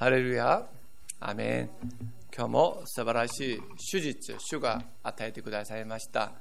[0.00, 0.66] ハレルヤ、
[1.20, 1.70] アメン。
[2.34, 3.60] 今日も素晴らしい
[3.92, 6.32] 手術、主が与えてくださいました。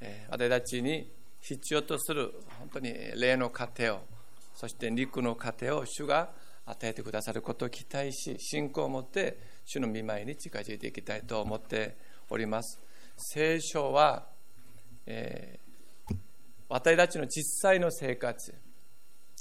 [0.00, 1.08] え、私たちに
[1.40, 4.00] 必要とする本当に霊の糧を、
[4.52, 6.30] そして肉の糧を主が
[6.66, 11.96] 与えてくださることを期待し、信仰を持って主の見舞いに近づいていきたいと思って
[12.28, 12.80] おります。
[13.16, 14.26] 聖書は、
[15.06, 16.16] えー、
[16.68, 18.52] 私たちの実際の生活、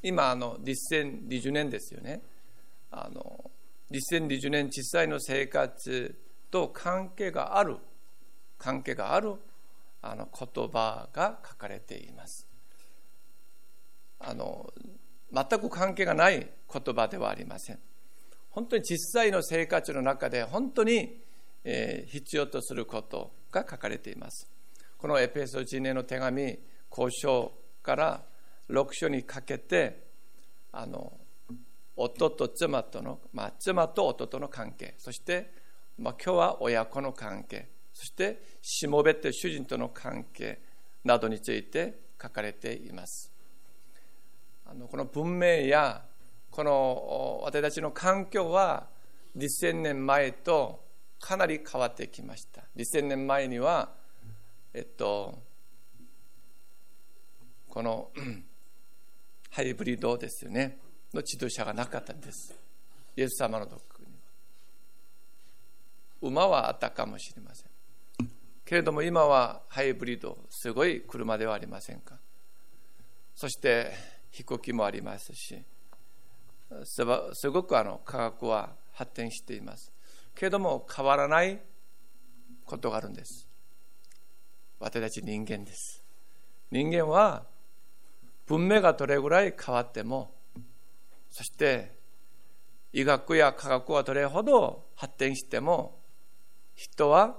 [0.03, 2.21] 今あの2020年ですよね。
[2.91, 3.51] あの
[3.91, 6.15] 2020年実際の生活
[6.51, 7.77] と関係がある
[8.57, 9.35] 関係がある
[10.01, 12.47] あの言葉が書かれています。
[14.19, 14.73] あの
[15.31, 17.79] 全く関係がない言葉ではありません。
[18.49, 21.21] 本当に実際の生活の中で本当に、
[21.63, 24.49] えー、必要とすることが書かれています。
[24.97, 26.57] このエペソ人への手紙
[26.89, 27.51] 交渉
[27.83, 28.23] から
[28.69, 30.07] 6章にかけて
[30.71, 31.13] あの
[31.97, 34.93] 夫と妻との、まあ、妻と夫との関係。
[34.99, 35.51] そして、
[35.97, 37.69] まあ、今日は親子の関係。
[37.91, 40.61] そしてしもべって主人との関係
[41.03, 43.31] などについて書かれています。
[44.67, 46.03] あのこの文明や
[46.51, 48.87] この私たちの環境は
[49.35, 50.85] 2000年前と
[51.19, 52.63] かなり変わってきました。
[52.75, 53.89] 2000年前には
[54.73, 55.41] えっと
[57.67, 58.11] この
[59.49, 60.77] ハイブリッドですよね。
[61.13, 62.53] の自動車がなかったんです。
[63.15, 64.11] イエス様のとこには。
[66.21, 67.71] 馬はあったかもしれません。
[68.65, 72.17] けれども今はハイブリッド、すごい車ではありませんか。
[73.33, 73.93] そして
[74.31, 75.63] 飛行機もありますし、
[76.83, 79.91] すごくあの科学は発展しています。
[80.35, 81.59] けれども変わらない
[82.65, 83.47] ことがあるんです。
[84.79, 86.03] 私たち人間です。
[86.69, 87.45] 人間は
[88.45, 90.35] 文明がどれぐらい変わっても
[91.29, 91.97] そして
[92.93, 95.99] 医学や科学はどれほど発展しても
[96.75, 97.37] 人は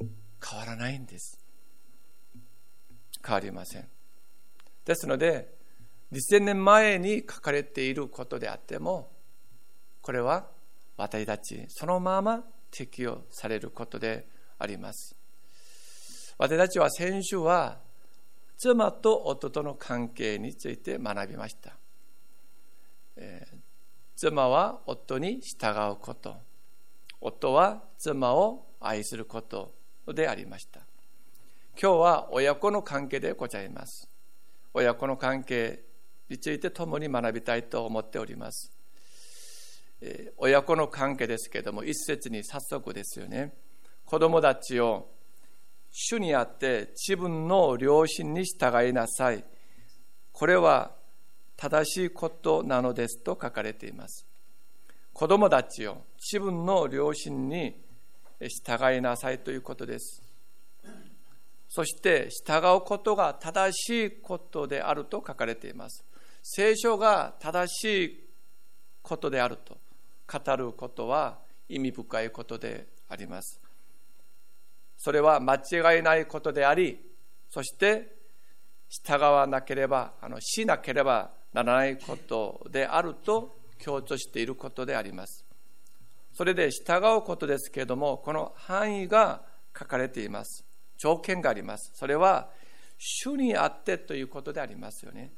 [0.00, 1.38] 変わらないんです。
[3.24, 3.88] 変わりません。
[4.84, 5.54] ですので
[6.12, 9.10] 2000年前に書かれていることであっても
[10.00, 10.46] これは
[10.96, 14.26] 私たちそのまま適用されることで
[14.58, 15.16] あります。
[16.38, 17.80] 私たちは先週は
[18.56, 21.77] 妻と夫との関係について学びました。
[24.16, 26.36] 妻は夫に従うこと。
[27.20, 29.74] 夫は妻を愛すること
[30.06, 30.80] でありました。
[31.80, 34.08] 今日は親子の関係でございます。
[34.74, 35.84] 親子の関係
[36.28, 38.72] について共に学びたいと思っております。
[40.36, 43.52] 親子の関係ですけれども一節に早速ですよね。
[44.04, 45.10] 子供たちを
[45.90, 49.44] 主にあって自分の両親に従いなさい。
[50.32, 50.97] これは
[51.58, 54.24] 正しいことなのですと書かれています。
[55.12, 57.74] 子供たちを自分の両親に
[58.40, 60.22] 従いなさいということです。
[61.68, 66.04] そして従うことが正しいことであると書かれています。
[66.44, 68.28] 聖書が正しい
[69.02, 69.76] ことであると
[70.32, 73.60] 語ることは意味深いことであります。
[74.96, 77.00] それは間違いないことであり、
[77.50, 78.14] そして
[78.88, 85.44] 従わなければ、あのしなければならないことであると強調していることであります。
[86.32, 89.42] それで従うことですけれども、この範囲が
[89.76, 90.64] 書かれています。
[90.96, 91.90] 条件があります。
[91.94, 92.50] それは、
[92.96, 95.32] 主にあってということでありますよね。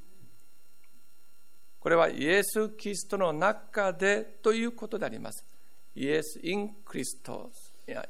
[1.78, 5.46] これはイエス・キリストの中でということであります。
[5.94, 7.50] イエス・イン・クリスト、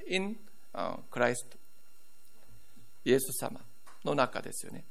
[0.08, 0.36] イン・
[1.10, 1.56] クライスト。
[3.04, 3.60] イエス様
[4.04, 4.84] の中ですよね。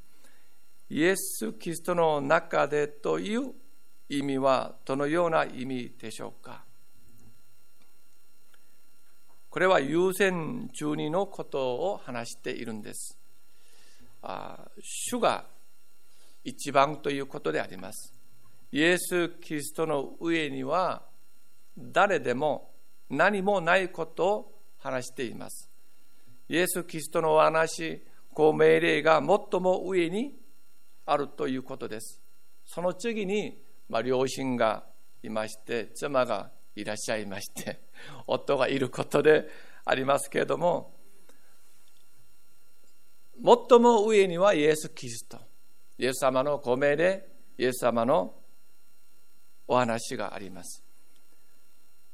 [0.90, 3.54] イエス・キリストの中でという
[4.10, 6.64] 意味はどのような意味でしょうか？
[9.52, 13.18] これは優先順位のことを話しているんです。
[14.22, 15.46] あ主が
[16.44, 18.14] 一番ということであります。
[18.72, 21.04] イエス・キリストの上には
[21.78, 22.72] 誰でも
[23.10, 25.70] 何もないことを話しています。
[26.48, 28.04] イエス・キリストのお話、
[28.34, 30.36] ご命令が最も上に
[31.12, 32.22] あるということです。
[32.66, 34.86] その次に、まあ、両親が
[35.24, 37.82] いまして、妻がいらっしゃいまして、
[38.28, 39.50] 夫がいることで
[39.86, 40.94] ありますけれども、
[43.36, 45.40] 最も上にはイエス・キリスト。
[45.98, 47.28] イエス様のご命令、
[47.58, 48.36] イエス様の
[49.68, 50.84] お話があります。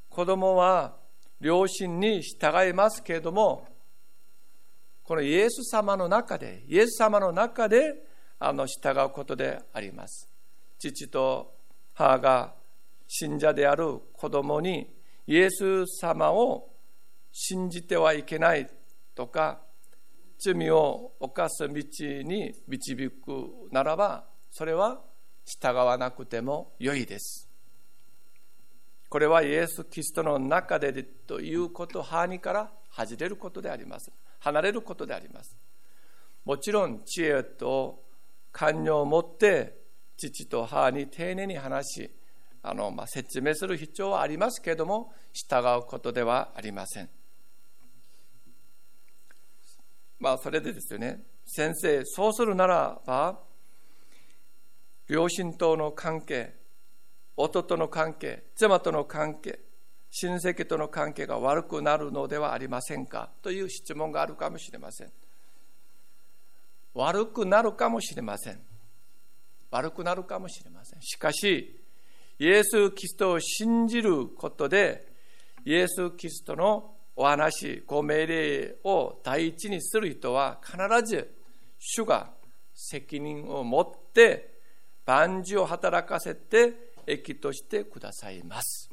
[0.10, 0.98] 子供は
[1.42, 3.68] 両親に従いますけれども、
[5.04, 10.30] このイエス様の中で、イエス様の中であの従うことであります。
[10.78, 11.56] 父と
[11.94, 12.54] 母が
[13.08, 14.88] 信者である子供に
[15.28, 16.70] イエス様を
[17.32, 18.70] 信じてはいけない
[19.14, 19.62] とか
[20.38, 25.02] 罪を犯す道に導くならばそれは
[25.46, 27.50] 従わなくても良いです。
[29.10, 34.12] これはイエス・キリストの中でということハニから外れることであります。
[34.40, 35.56] 離れることであります。
[36.44, 38.05] もちろん知恵と
[38.58, 39.82] 寛容を持って
[40.16, 42.12] 父と母に丁寧に話し
[42.64, 47.10] あの、まあ、説明する必要はありますけれども従うことではありません。
[50.20, 51.20] まあそれでですよね。
[51.46, 53.42] 先生そうするならば
[55.10, 56.56] 両親との関係
[57.36, 59.60] 夫との関係妻との関係
[60.12, 63.32] 親戚との関係が悪くなるのではありませんか？
[63.42, 65.12] という質問があるかもしれません。
[66.96, 68.60] 悪くなるかもしれません
[69.70, 71.80] 悪くなるかもしれませんしかし
[72.40, 75.08] イエス・キリストを信じることで
[75.64, 81.34] イエス・キリストのお話、ご命令を第一にする人は必ず
[81.80, 82.32] 主が
[82.74, 84.60] 責任を持って
[85.06, 86.74] 万事を働かせて
[87.08, 88.90] 益としてくださいます。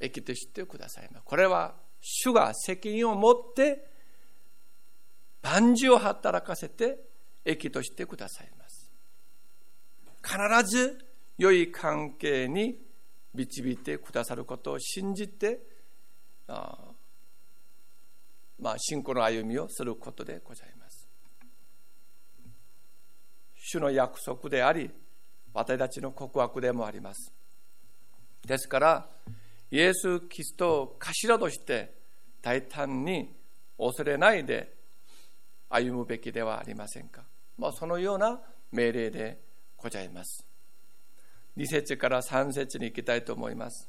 [0.00, 1.24] 益としてくださいます。
[1.24, 3.84] これは主が責任を持って
[5.42, 6.98] 万事を働かせて
[7.44, 8.90] 益としてくださいます。
[10.22, 10.36] 必
[10.68, 10.98] ず
[11.38, 12.78] 良い関係に
[13.34, 15.60] 導いてくださることを信じて
[16.48, 16.76] あ
[18.58, 21.08] まあ、信仰の歩みをすることでございます。
[23.54, 24.90] 主の約束であり、
[25.54, 27.32] 私たちの告白でもあります。
[28.44, 29.08] ですから、
[29.70, 31.94] イエス・キリストを頭として
[32.42, 33.36] 大胆に
[33.78, 34.74] 恐れないで
[35.70, 37.22] 歩むべきではありませんか？
[37.56, 38.40] まあ、そのような
[38.72, 39.40] 命令で
[39.76, 40.44] ございます。
[41.56, 43.88] 2節から3節に行きたいと思います。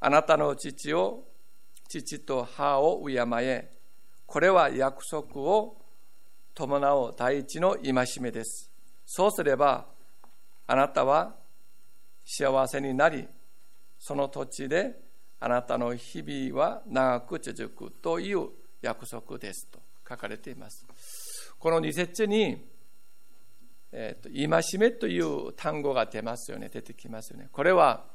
[0.00, 1.24] あなたの父を、
[1.88, 3.70] 父と母を敬え。
[4.26, 5.76] これは約束を
[6.54, 8.70] 伴う第一の戒めです。
[9.04, 9.86] そうすれば、
[10.66, 11.34] あなたは
[12.24, 13.28] 幸せになり、
[13.98, 14.98] その土地で
[15.38, 18.48] あなたの日々は長く続くという
[18.80, 20.86] 約束ですと書かれています。
[21.58, 22.68] この2節に、
[23.92, 27.48] えーと、戒めという単語が出ますよね、出てきますよね。
[27.52, 28.12] これは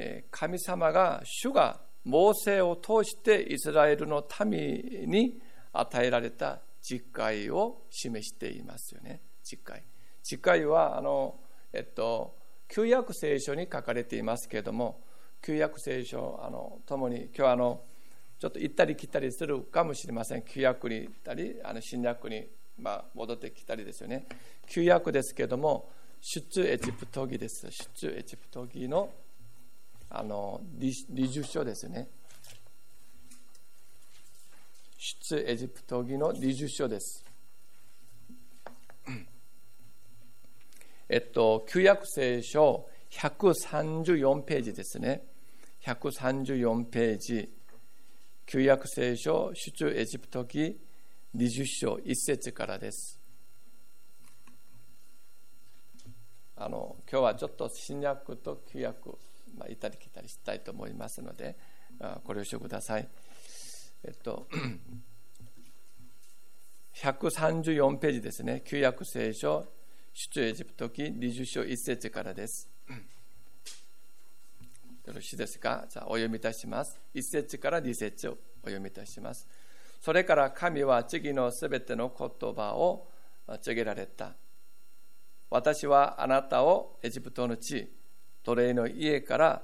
[0.00, 5.40] え神様が主がモーセを通してイスラエルの民に
[5.72, 9.82] 与えられた実会を示していますよね実会
[10.22, 11.40] 実会はあの
[11.72, 12.36] えっと
[12.68, 15.00] 旧約聖書に書かれていますけれども
[15.42, 17.82] 旧約聖書あのともに今日あの
[18.38, 20.42] ちょっと行ったり来たりするかもしれません。
[20.42, 22.46] 旧約に行ったりあの新約に、
[22.78, 24.26] まあ、戻ってきたりですよね。
[24.66, 25.90] 旧約ですけども
[26.20, 27.68] 出エジプト記です。
[27.96, 29.10] 出エジプト記の
[30.10, 30.92] あの理
[31.28, 32.08] 事書ですね。
[34.96, 37.24] 出エジプト記の理事書です。
[41.08, 45.24] えっと旧約聖書134ページですね。
[45.82, 47.57] 134ページ。
[48.50, 50.80] 旧約聖書出エジプト記
[51.36, 53.20] 20章1節からです
[56.56, 59.18] あの今日はちょっと新約と旧約
[59.58, 61.58] まあ、行ったり来たりしたいと思いますので
[62.24, 63.06] ご了承ください。
[64.04, 64.48] えっと
[66.94, 69.66] 134ページですね旧約聖書
[70.14, 72.77] 出エジプト記20章1節からです。
[75.08, 75.86] よろしいですか？
[75.88, 77.00] じゃあお読みいたします。
[77.14, 79.48] 1節から2節をお読みいたします。
[80.02, 83.08] それから神は次のすべての言葉を
[83.62, 84.34] 告げられた。
[85.48, 87.90] 私はあなたをエジプトの地、
[88.44, 89.62] 奴隷の家から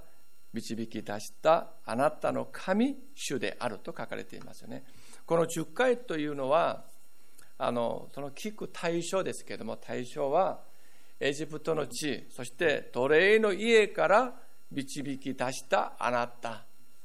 [0.55, 4.83] 導き出したあなたの神主であると書かれていますよね。
[5.27, 6.85] この10回というのは
[7.59, 10.61] あのその聞く対象ですけれども対象は
[11.21, 14.33] エジプトの地そして奴隷の家から
[14.75, 16.64] 導き出したあなた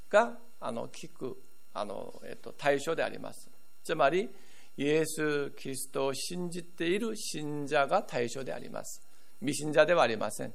[0.10, 1.38] があの聞く
[1.74, 3.50] あの、えっと、対象であります。
[3.84, 4.30] つまり
[4.78, 9.02] イエス・キリストを信じている信者が対象であります。
[9.40, 10.54] 未信者ではありません。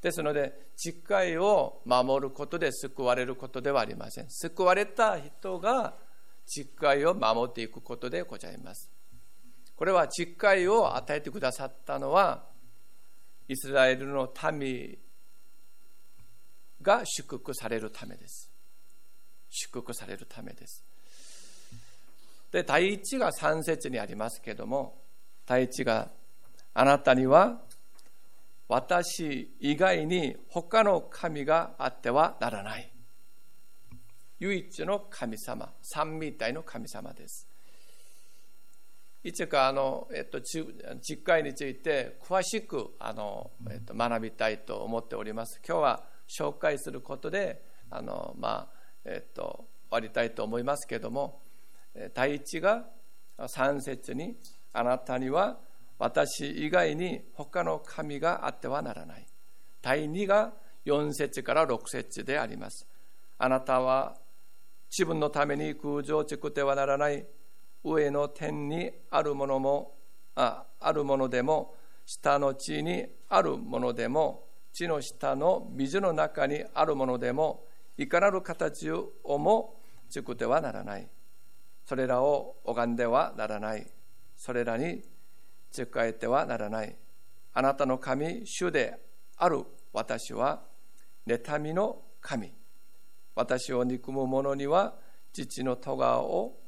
[0.00, 4.26] ですので、実会を守ることで救われることではありません。
[4.28, 5.94] 救われた人が
[6.46, 8.90] 実会を守っていくことでございます。
[9.76, 12.44] これは実会を与えてくださったのは、
[13.48, 14.98] イスラエルの民
[16.82, 18.50] が祝福されるためです。
[19.48, 20.84] 祝福されるためです。
[22.50, 25.02] で、第一が3節にありますけれども、
[25.46, 26.10] 第一が
[26.74, 27.60] あなたには
[28.68, 32.90] 私以外に他の神があってはならない。
[34.38, 37.46] 唯一の神様、三位一体の神様です。
[39.24, 45.60] いつかあの、えっと、実会について詳しくあの、えっと、学びたいと思っております。
[45.66, 51.40] 今日は紹介することであの、まあえっと、終わりたいと思いますけども
[52.14, 52.86] 第一が
[53.46, 54.36] 三節に
[54.72, 55.58] あなたには
[55.98, 59.26] 私以外に他の神があってはならない。
[59.80, 60.52] 第二が
[60.84, 62.86] 4節から6節であります。
[63.38, 64.16] あなたは
[64.90, 67.26] 自分のために空情を作ってはならない
[67.84, 69.94] 上の天にあるものも
[70.34, 71.74] ああるものでも
[72.06, 77.64] 下の地にあるものでも地の下の水の中にあるものでも
[77.98, 79.76] いかなる形をも
[80.08, 81.08] 作ってはならない。
[81.84, 83.86] それらを拝んではならない。
[84.36, 85.02] それらに
[85.70, 86.96] 使えてはならない。
[87.54, 88.98] あなたの神主で
[89.36, 90.62] ある私は
[91.26, 92.52] 妬みの神。
[93.34, 94.94] 私を憎む者には
[95.32, 96.58] 父の戸川を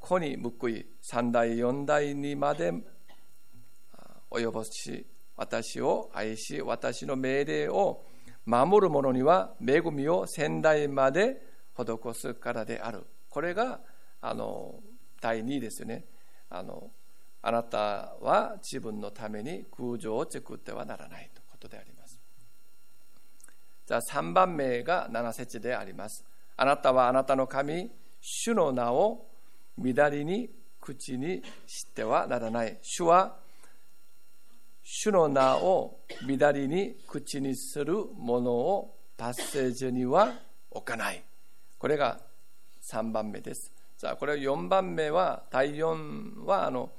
[0.00, 0.86] 子に報い。
[1.00, 2.72] 三代四代にまで
[4.30, 5.06] 及ぼし
[5.38, 8.04] 私を愛し私の命令を
[8.44, 11.40] 守る者には恵みを先代まで
[11.74, 13.06] 施すからである。
[13.30, 13.80] これが
[14.20, 14.80] あの
[15.20, 16.04] 第2ですよね。
[16.50, 16.90] あの
[17.40, 22.20] あなたは自分のために空情を作ってはならないということであります。
[23.86, 26.24] じゃあ3番目が7節であります。
[26.56, 29.28] あなたはあなたの神主の名を
[29.78, 32.78] 乱りに口にしてはならない。
[32.82, 33.46] 主は
[34.90, 40.32] 主の名を乱りに口にするものを達成時には
[40.70, 41.22] 置かない。
[41.76, 42.18] これが
[42.90, 43.70] 3番目です。
[43.98, 46.90] さあ、これ4番目は、第4はあの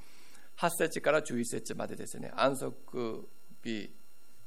[0.58, 3.28] 8節から11節までですね、安息
[3.64, 3.92] 日、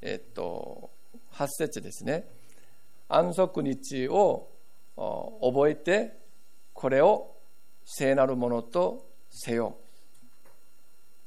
[0.01, 0.89] えっと、
[1.33, 2.25] 8節ですね。
[3.09, 4.47] 安息日を
[4.95, 6.17] 覚えて、
[6.71, 7.35] これを
[7.83, 9.75] 聖なるものとせよ。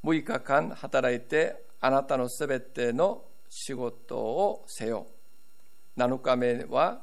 [0.02, 5.06] 6日間働いてあなたのすべての仕事をせよ。
[5.96, 7.00] 7日目は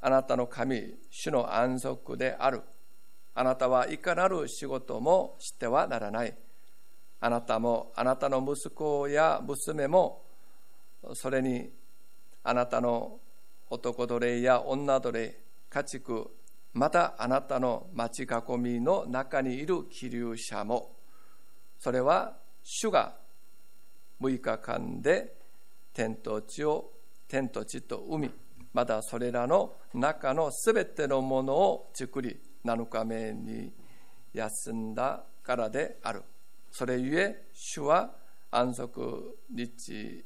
[0.00, 2.62] あなたの神、主の安息である。
[3.34, 6.34] あなたはいかなる仕事もしてはならない。
[7.20, 10.22] あなたもあなたの息子や娘も
[11.14, 11.70] それに
[12.44, 13.18] あなたの
[13.70, 15.36] 男奴隷や女奴隷
[15.68, 16.30] 家畜
[16.74, 18.26] またあなたの町囲
[18.58, 20.92] みの中にいる気流者も
[21.80, 23.16] それは主が
[24.20, 25.34] 6日間で
[25.92, 26.92] 天と地を
[27.26, 28.30] 天と地と海
[28.72, 33.72] またそれらの中のすべてのものを作り7日目に
[34.32, 36.22] 休んだからである
[36.70, 38.12] それゆえ主は
[38.50, 40.24] 安息日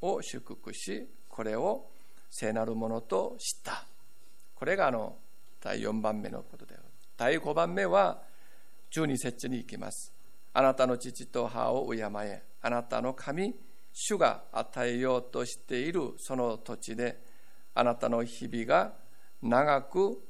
[0.00, 1.86] を祝福しこれを
[2.30, 3.86] 聖なるものと知った
[4.54, 5.16] これがあの
[5.62, 6.84] 第4番目のことである。
[7.16, 8.22] 第5番目は
[8.90, 10.12] 12節に行きます。
[10.54, 13.54] あなたの父と母を敬え、あなたの神、
[13.92, 17.20] 主が与えようとしているその土地で、
[17.74, 18.92] あなたの日々が
[19.42, 20.22] 長く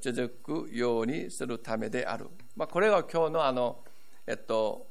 [0.00, 2.28] 続くようにするためである。
[2.56, 3.84] まあ、これが今日のあの、
[4.26, 4.86] えっと、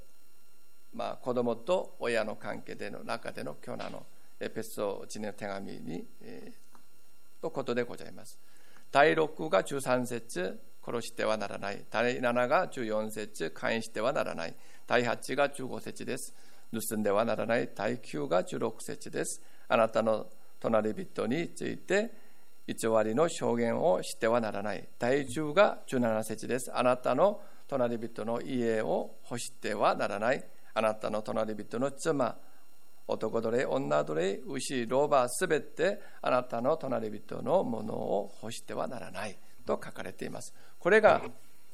[0.94, 4.06] まあ、子供と親の関係での中での今日のあの
[4.40, 8.40] エペソ1の手紙に、えー、とことでございます。
[8.92, 11.84] 第6が13節殺してはならない。
[11.90, 14.56] 第7が14節勧誘してはならない。
[14.88, 16.34] 第8が15節です。
[16.72, 17.70] 盗んではならない。
[17.76, 19.42] 第9が16節です。
[19.68, 20.28] あなたの
[20.60, 22.12] 隣人について
[22.68, 24.88] 偽りの証言をしてはならない。
[25.00, 26.72] 第10が17節です。
[26.74, 30.44] あなたの隣人の家を欲してはならない。
[30.74, 32.36] あなたの隣人の妻、
[33.08, 39.38] 男奴隷、女奴隷、牛、老婆、すべてあなたの隣人のものを欲してはならない
[39.78, 40.54] と書かれています。
[40.80, 41.22] これが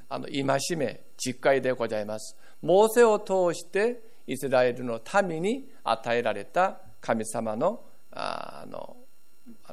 [0.09, 2.35] あの戒め、実会でございます。
[2.61, 8.97] モーセを通してイスラエルの民に与えられた神様のあの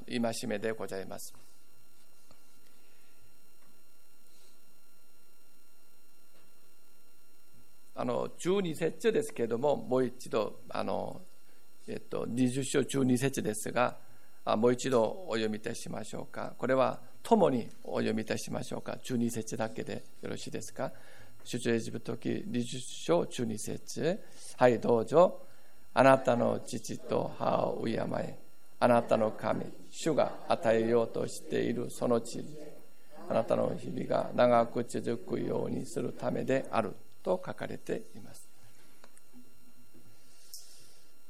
[0.06, 1.34] 戒めでございます。
[7.94, 11.20] あの12節ですけれどももう一度あの
[11.88, 13.98] えっと、20章12節ですが、
[14.44, 16.54] もう一度お読みいたしましょうか。
[16.56, 18.98] これは共にお読みいたしましょうか。
[19.04, 20.92] 12節だけでよろしいですか？
[21.44, 24.22] 出エジプト記20章12節
[24.56, 25.42] はい、どうぞ。
[25.94, 28.38] あなたの父と母を敬え。
[28.80, 32.44] あなたの神、主が与えようとしているその地
[33.28, 38.48] あなたの日々が長く続くようにするためであると書かれています。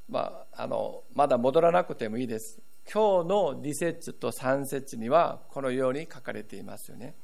[0.09, 2.59] まあ、あのまだ戻らなくてもいいです。
[2.91, 7.15] 今日の2節と3節にはこのように書かれていますよね。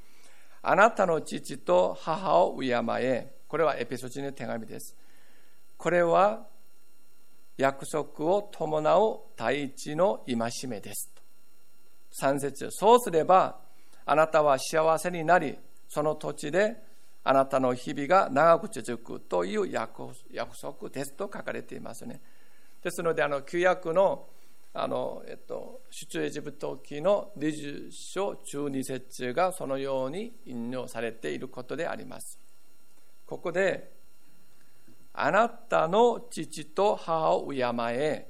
[0.62, 3.34] あなたの父と母を敬え。
[3.48, 4.96] これはエペソチの手紙です。
[5.76, 6.46] これは
[7.56, 11.10] 約束を伴う第一の戒めです。
[12.20, 13.56] 3節そうすれば
[14.06, 16.76] あなたは幸せになり、その土地で
[17.24, 20.02] あなたの日々が長く続くという約
[20.60, 22.20] 束ですと書かれていますね。
[22.82, 24.26] ですので、あの旧約の
[24.80, 32.38] あの、えっと、出エジプト記の20章12節がそのように引用されていることであります。
[33.26, 33.90] ここで、
[35.14, 38.28] あなたの父と母を敬え、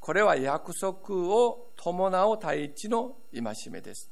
[0.00, 4.10] これは約束を伴う第一の戒めです。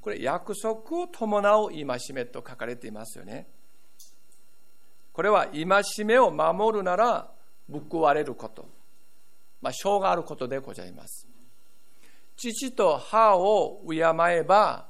[0.00, 3.48] これ、約束を伴う戒めと書かれていますよね。
[5.12, 7.28] これは戒めを守るなら
[7.90, 8.81] 報われること。
[9.62, 11.26] まあ、賞があることでございます。
[12.36, 13.96] 父と母を敬
[14.30, 14.88] えば、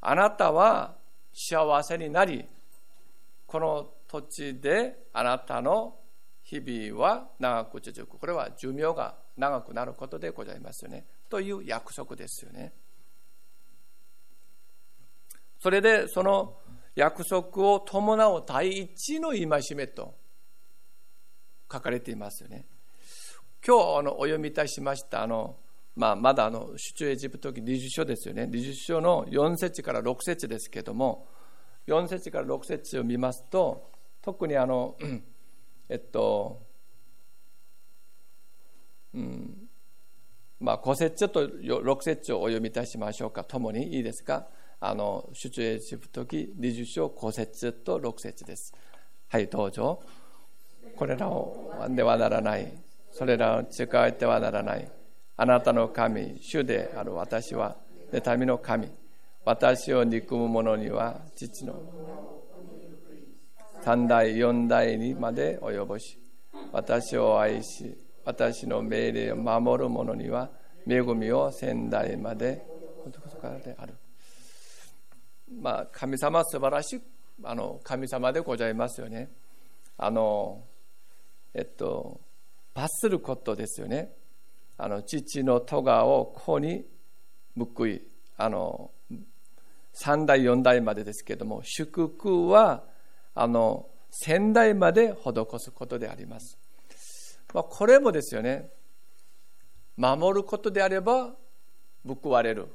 [0.00, 0.96] あなたは
[1.32, 2.44] 幸せになり、
[3.46, 5.96] この土地であなたの
[6.42, 8.18] 日々は長く続く。
[8.18, 11.06] これは寿命が長くなることでございますよね。
[11.28, 12.72] という約束ですよね。
[15.58, 16.58] それでその
[16.94, 20.14] 約束を伴う第一の戒めと
[21.70, 22.66] 書かれていますよね。
[23.66, 25.56] 今日あのお読みいたしましたあの、
[25.94, 28.44] まあ、まだあの出エジプト記20章ですよね。
[28.50, 31.26] 20章の4節から6節ですけども
[31.86, 33.90] 4節から6節を見ますと
[34.22, 34.96] 特にあの
[35.90, 36.62] えっと
[39.12, 39.68] うん
[40.58, 43.44] まあ5節と6節をお読みいたしましょうか。
[43.44, 44.46] ともにいいですか？
[44.80, 48.72] あの出エジプト記20章5節と6節です。
[49.28, 50.02] はいどうぞ。
[50.96, 52.89] これらをではならない。
[53.12, 54.90] それらを使えてはならない。
[55.36, 57.76] あなたの神、主である私は、
[58.12, 58.90] 妬みの神。
[59.44, 61.80] 私を憎む者には、父の
[63.82, 66.18] 三代、四代にまで及ぼし、
[66.72, 70.50] 私を愛し、私の命令を守る者には、
[70.86, 72.64] 恵みを仙台まで
[73.40, 73.94] からである。
[75.60, 77.02] まあ、神様素晴らしい
[77.42, 79.30] あの神様でございますよね。
[79.96, 80.62] あの、
[81.54, 82.20] えっと、
[82.74, 84.12] 罰することですよね。
[84.76, 86.86] あの父の咎を子に
[87.56, 88.02] 報い、
[88.36, 88.90] あの
[89.94, 92.84] 3代4代までですけれども祝福は
[93.34, 96.58] あの先代まで施すことであります。
[97.52, 98.70] まあ、これもですよね
[99.96, 101.34] 守ることであれば
[102.06, 102.68] 報われる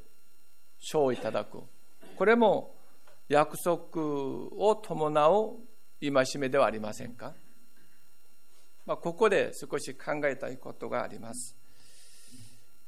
[0.77, 1.63] 賞をいただく
[2.17, 2.75] これも
[3.29, 5.53] 約束を伴う
[6.01, 7.33] 戒めではありませんか？
[8.85, 11.55] まあ、ここで少し考えたいことがあります。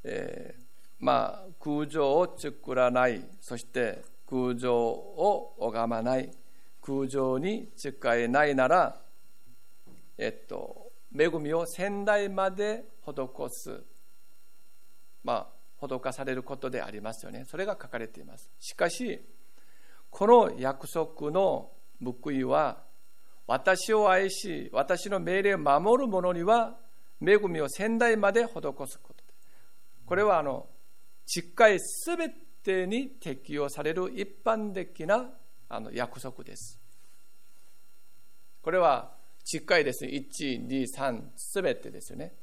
[0.04, 0.62] えー、
[1.00, 6.30] まあ、空情を作らない、そして空情を拝まない、
[6.80, 9.00] 空情に使えないなら、
[10.16, 13.82] えっと、恵みを先代まで施す、
[15.24, 15.48] ま
[15.80, 17.44] あ、施されることでありますよね。
[17.44, 18.50] それが書かれています。
[18.60, 19.20] しかし、
[20.10, 21.70] この約束の
[22.04, 22.87] 報いは、
[23.48, 26.76] 私を愛し、私の命令を守る者には、
[27.20, 28.52] 恵みを仙台まで施す
[29.00, 29.24] こと。
[30.04, 30.68] これは、あの、
[31.24, 32.28] 実会すべ
[32.62, 35.30] てに適用される一般的な
[35.68, 36.78] あの約束です。
[38.60, 40.10] これは、実会ですね。
[40.10, 42.34] 1、2、3、すべてですよね。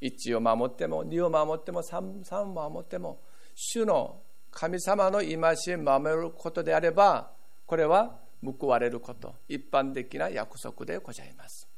[0.00, 3.20] 1を守っても、2を守っても、3, 3を守っても、
[3.54, 5.28] 主の神様の戒
[5.76, 7.30] めを守ることであれば、
[7.66, 11.68] これは報われること、一般的な約束でございます。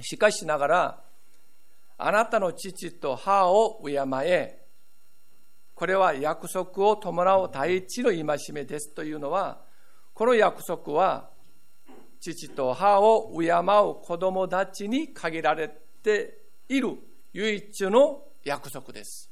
[0.00, 1.04] しかしながら、
[1.98, 4.64] あなたの父と母を敬え、
[5.74, 9.60] これは約束を伴う第一の戒めですというのは、
[10.14, 11.30] この約束は、
[12.20, 15.68] 父と母を敬う子供たちに限られ
[16.02, 16.96] ている
[17.32, 19.30] 唯一の約束です。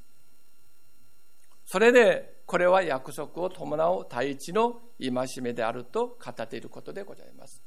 [1.65, 7.61] それでこれは約束を伴う第一の戒めであると語っていることでございます。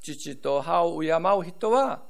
[0.00, 2.02] 父と母を敬う人は、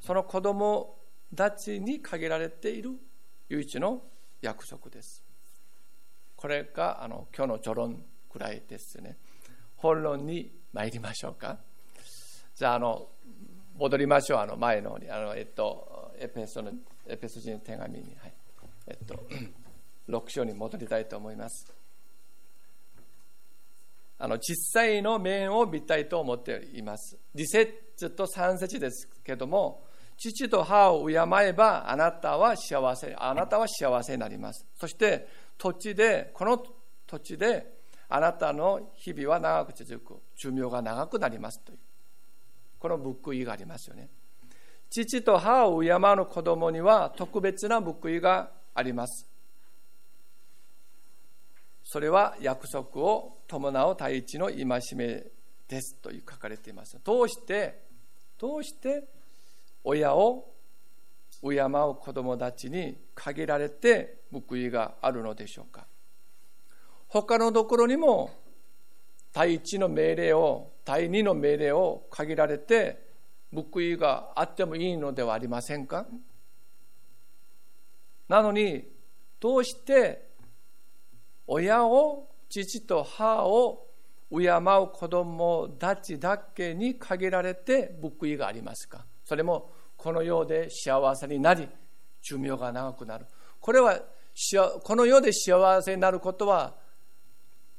[0.00, 0.96] その子供
[1.34, 2.92] たちに限られている
[3.48, 4.02] 唯一の
[4.40, 5.24] 約束です。
[6.36, 9.16] これがあの今日の序論くらいですね。
[9.74, 11.58] 本論に参りましょうか。
[12.54, 13.08] じゃあ、あの、
[13.76, 14.38] 戻りましょう。
[14.38, 16.70] あの前のに、あの、えっと、エペソの、
[17.06, 18.16] エペソ人の手紙に。
[18.16, 18.32] はい
[18.88, 19.26] えっと、
[20.08, 21.72] 6章に戻りたいと思います。
[24.18, 27.18] あの実際の面を見たいと思っています。
[27.34, 29.84] 2節と3節ですけども、
[30.16, 34.64] 父と母を敬えばあなたは幸せ、あなたは幸せになります。
[34.74, 36.62] そして土地で、この
[37.06, 37.76] 土地で
[38.08, 40.20] あなたの日々は長く続く。
[40.36, 41.78] 寿命が長くなりますという。
[42.78, 44.08] この報いがありますよね。
[44.88, 49.28] 父と母を敬う子供には特別な報いがあります。
[51.82, 55.24] それは約束を伴う第一の戒め
[55.68, 56.98] ですと書かれています。
[57.02, 57.82] どうして、
[58.38, 59.04] どうして
[59.82, 60.52] 親を
[61.42, 65.86] 敬う子供たちに限られて報いがあるのでしょうか。
[67.08, 68.30] 他のところにも
[69.32, 73.06] 第一の命令を、第二の命令を限られて
[73.54, 76.06] 報いがあってもいいのではありませんか
[78.28, 78.84] なのに、
[79.38, 80.28] どうして
[81.46, 83.86] 親を、父と母を
[84.30, 89.04] 敬う子供たちだけに限られて報いがありますか？
[89.24, 91.68] それもこの世で幸せになり、
[92.22, 93.26] 寿命が長くなる。
[93.60, 94.00] これは、
[94.82, 96.74] この世で幸せになることは、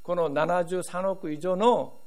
[0.01, 1.99] この73億以上の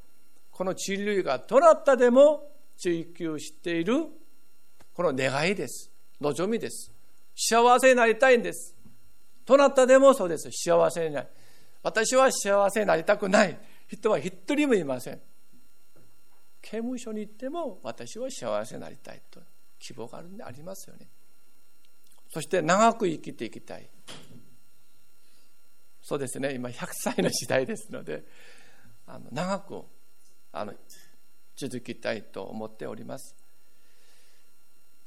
[0.50, 4.06] この人類がどなたでも追求している
[4.94, 5.90] この願いです。
[6.20, 6.92] 望みです。
[7.34, 8.74] 幸せになりたいんです。
[9.46, 10.50] どなたでもそうです。
[10.52, 11.28] 幸せになる。
[11.82, 15.20] 私は幸せになりたくない人は一人もいません。
[16.62, 19.40] 刑務所に行っても私は幸せになりたいと
[19.78, 21.08] 希望があるんでありますよね。
[22.32, 23.88] そして長く生きていきたい。
[26.02, 28.24] そうですね、今100歳の時代ですので、
[29.06, 29.82] あの長く
[30.52, 30.74] あの
[31.56, 33.34] 続きたいと思っております。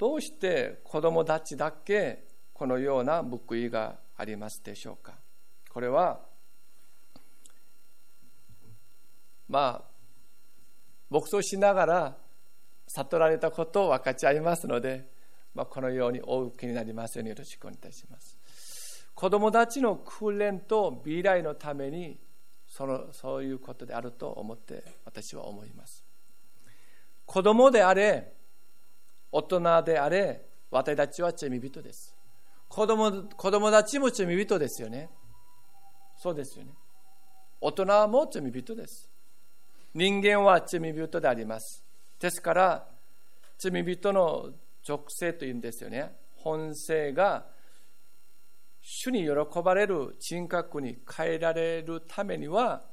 [0.04, 5.14] どうして子供たちだけこのような報いがありますでしょうか？
[5.72, 6.20] これは
[9.48, 9.84] まあ
[11.10, 12.18] 牧草しながら
[12.86, 15.08] 悟られたことを分かち合いますので、
[15.56, 18.38] まあ、このようにお受けになりますようによろしくお願いいたします。
[19.16, 22.20] 子供たちの訓練と未来のために
[22.68, 26.04] そのそういうことであると思って私は思います。
[27.26, 28.34] 子供であれ、
[29.36, 32.16] 大人であれ、私たちは罪人です。
[32.70, 35.10] 子供子供たちも罪人ですよね。
[36.18, 36.72] そうですよね。
[37.60, 39.10] 大人も罪人です。
[39.96, 41.84] 人間は罪人であります。
[42.20, 42.88] ですから、
[43.58, 44.52] 罪人の
[44.84, 46.16] 属性というんですよね。
[46.36, 47.48] 本性が
[48.82, 52.84] 主に喜ばれる人格に変えられるためには、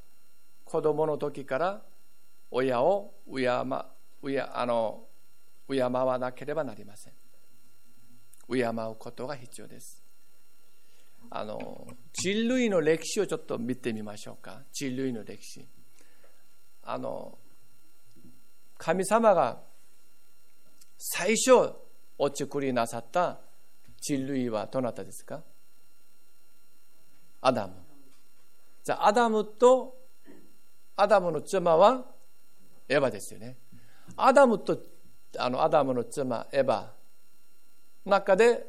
[0.65, 1.83] 子供の時から
[2.51, 5.10] 親を敬あの
[5.71, 7.13] 敬わなければなりません。
[8.51, 10.03] 敬うことが必要です。
[11.31, 14.63] あの人類の歴史をちょっと見てみましょうか。
[14.73, 15.67] 人類の歴史。
[16.83, 17.39] あの
[18.79, 19.61] 神様が
[20.99, 21.73] 最初
[22.19, 23.39] お作りなさった
[24.01, 25.43] 人類はどなたですか？
[27.43, 27.75] アダム。
[28.83, 29.95] じゃ、アダムと、
[30.97, 32.05] アダムの妻は
[32.89, 33.57] エヴァですよね。
[34.17, 34.79] アダムと、
[35.39, 36.87] あの、アダムの妻、エヴァ、
[38.05, 38.67] 中で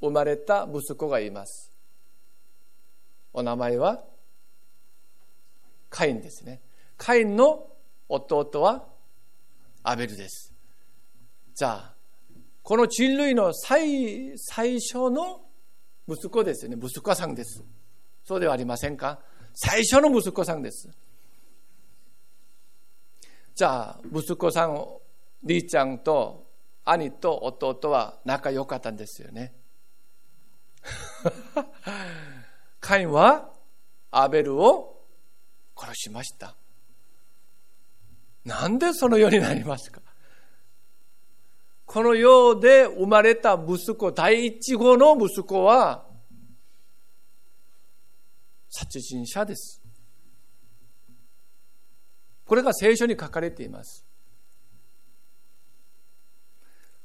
[0.00, 1.72] 生まれた息子がいます。
[3.32, 4.04] お名前は
[5.90, 6.60] カインですね。
[6.96, 7.66] カインの
[8.08, 8.84] 弟は
[9.82, 10.52] アベルです。
[11.54, 11.94] じゃあ、
[12.62, 15.42] この人類の最最初の
[16.08, 16.76] 息子ですね。
[16.80, 17.62] 息子さんです。
[18.24, 19.18] そうではありませんか？
[19.54, 20.88] 最初の息子さんです。
[23.54, 25.00] じゃあ、息子さんを、
[25.44, 26.46] りーちゃんと
[26.84, 29.54] 兄と弟は仲良かったんですよね。
[32.80, 33.50] カインは
[34.10, 35.02] アベルを
[35.76, 36.54] 殺しました。
[38.44, 40.02] なんでそのようになりますか？
[41.86, 46.06] この世で生まれた息子、第一号の息子は、
[48.68, 49.80] 殺人者です。
[52.46, 54.04] これが聖書に書かれています。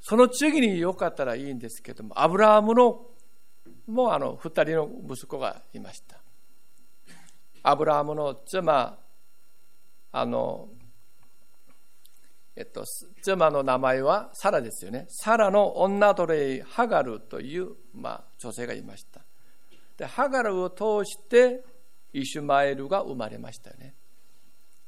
[0.01, 3.05] その次によかったらいいんですけども、アブラハムの
[3.87, 6.17] もあの二人の息子がいました。
[7.63, 8.97] アブラハムの妻、
[10.11, 10.69] あの、
[12.55, 12.83] えっと、
[13.21, 15.05] 妻の名前はサラですよね。
[15.09, 19.21] サラの女奴隷ハガルという、まあ、女性がいました。
[19.99, 21.61] でハガルを通して
[22.13, 23.93] イシュマエルが生まれましたよね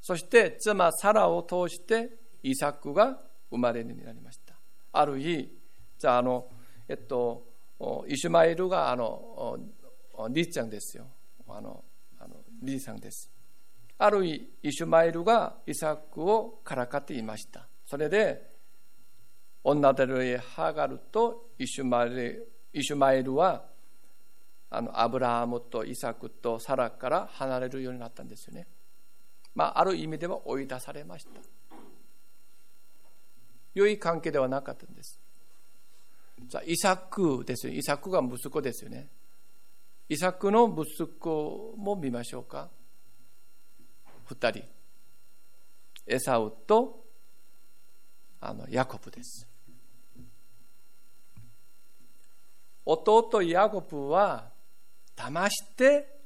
[0.01, 2.09] そして妻サラを通して
[2.41, 3.19] イサクが
[3.51, 4.50] 生まれになりました
[4.93, 5.51] ある日
[5.97, 6.47] じゃああの
[6.87, 7.45] えっと
[8.07, 9.57] イシュマエルがあの
[10.29, 11.05] リーちゃんですよ
[11.47, 11.83] あの
[12.19, 13.29] あのリーさんです
[13.97, 18.49] ある日イシュマエルがイサクをからかっていましたそれで
[19.63, 23.63] 女のハガルとイシュマエルイシュマエルは
[24.69, 28.67] あのアブラハムとイサクとサラから離れるようになったんですよね。
[29.53, 31.31] まあ、ある意味では追い出されました。
[33.73, 35.19] 良い関係ではなかったんです。
[36.47, 37.73] じゃあ、イサクですよ。
[37.73, 39.07] イサクが息子ですよね。
[40.09, 42.69] イサクの息子も見ましょうか。
[44.25, 44.63] 二人。
[46.07, 47.05] エサウと
[48.41, 49.47] あのヤコブです。
[52.83, 54.49] 弟ヤコブは
[55.15, 56.19] 騙して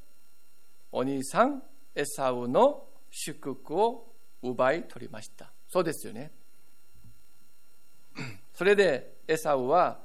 [0.92, 1.62] お兄さん
[1.94, 5.52] エサウの祝福を奪い取りました。
[5.68, 6.32] そうですよね。
[8.56, 10.00] それでエサウは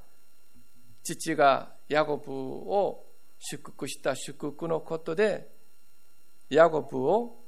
[1.05, 3.07] 父がヤコブを
[3.39, 5.49] 祝福した祝福のことで
[6.51, 7.39] ヤコブを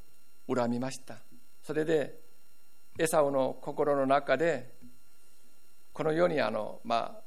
[0.48, 1.18] 恨みました。
[1.62, 2.14] それで
[2.98, 4.74] エサウの心の中で
[5.92, 7.18] このようにあの、ま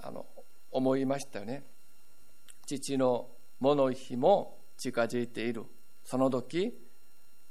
[0.00, 0.26] あ、あの
[0.70, 1.64] 思いましたよね。
[2.66, 5.64] 父の物日も近づいている。
[6.04, 6.72] その時、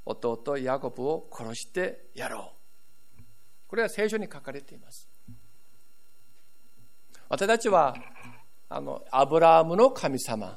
[0.06, 2.52] 弟ヤコブを殺してやろ
[3.18, 3.22] う。
[3.66, 5.13] これは聖書に書かれています。
[7.34, 7.96] 私たちは
[8.68, 10.56] あのアブラハムの神様、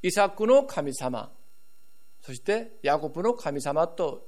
[0.00, 1.30] イサクの神様、
[2.22, 4.26] そしてヤコブの神様と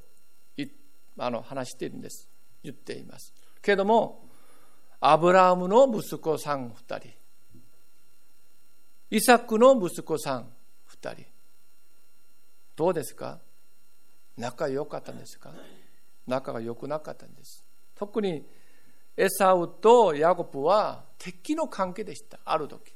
[1.16, 2.29] あの話しているんです。
[2.62, 3.33] 言っています。
[3.62, 4.29] けれども、
[5.01, 7.09] アブラハムの息子さん二人、
[9.09, 10.51] イサクの息子さん
[10.85, 11.25] 二人、
[12.77, 13.38] どうですか？
[14.37, 15.51] 仲良かったんですか？
[16.27, 17.64] 仲が良くなかったんです。
[17.95, 18.45] 特に
[19.16, 22.38] エサウとヤコブは敵の関係でした。
[22.44, 22.94] ある時。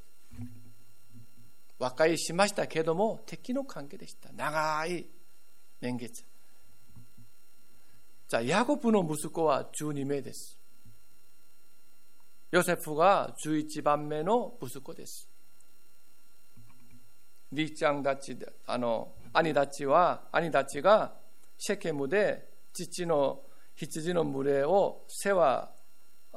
[1.79, 4.31] 和解しましたけども敵の関係でした。
[4.33, 5.05] 長い
[5.79, 6.25] 年月。
[8.27, 10.57] じゃあ、ヤコブの息子は12名です。
[12.51, 15.29] ヨセフが11番目の息子です。
[17.51, 21.13] リーちゃんたち、あの、兄たちは、兄たちが
[21.57, 23.43] シェケムで父の
[23.75, 25.71] 羊の群れを世話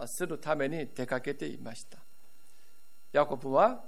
[0.06, 1.98] するために出かけていました。
[3.12, 3.82] ヤコブは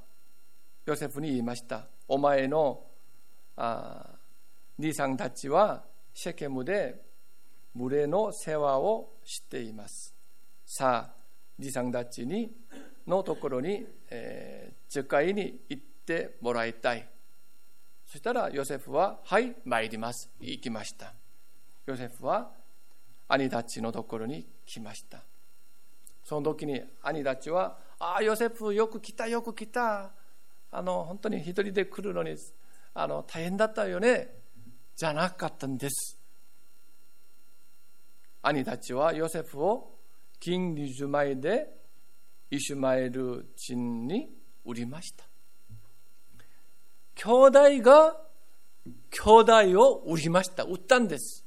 [0.85, 1.87] ヨセフに言いました。
[2.09, 2.85] お前の
[3.57, 4.07] あ
[4.79, 7.01] 兄さんたちはシェケムで
[7.75, 10.14] 群れの世話をしています。
[10.66, 11.22] さあ、
[11.59, 12.51] じさんたちに
[13.07, 17.09] のところに、えー、樹海に行ってもらいたい。
[18.07, 20.31] そしたらヨセフは、はい、参ります。
[20.40, 21.14] 行きました。
[21.87, 22.51] ヨセフは
[23.29, 25.22] 兄たちのところに来ました。
[26.24, 30.12] その時に兄たちは、ああ、ヨセフよく来た、よく来た。
[30.70, 32.37] あの、本当に一人で来るのに、
[32.94, 34.42] あの、大変だったよね。
[34.96, 36.18] じゃなかったんです。
[38.42, 39.98] 兄たちはヨセフを
[40.40, 41.68] 金20枚で
[42.50, 44.28] イシュマエル人に
[44.64, 45.24] 売りました。
[47.14, 48.16] 兄弟が
[49.11, 49.30] 兄
[49.70, 50.64] 弟を売りました。
[50.64, 51.41] 売ったんです。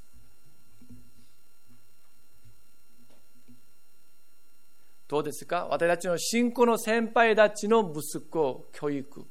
[5.08, 5.68] どうですか？
[5.70, 9.26] 私たちの信仰の先輩たちの息子、教育。